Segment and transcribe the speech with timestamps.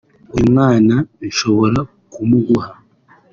[0.33, 0.95] uyu mwana
[1.27, 1.79] nshobora
[2.11, 2.71] kumuguha